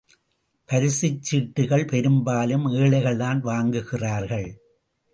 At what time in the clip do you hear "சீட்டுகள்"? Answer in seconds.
1.29-1.87